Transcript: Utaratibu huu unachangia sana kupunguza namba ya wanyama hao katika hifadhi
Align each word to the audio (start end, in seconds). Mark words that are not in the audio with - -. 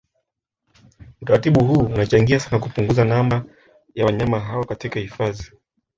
Utaratibu 1.21 1.65
huu 1.65 1.79
unachangia 1.85 2.39
sana 2.39 2.59
kupunguza 2.59 3.05
namba 3.05 3.45
ya 3.95 4.05
wanyama 4.05 4.39
hao 4.39 4.63
katika 4.63 4.99
hifadhi 4.99 5.51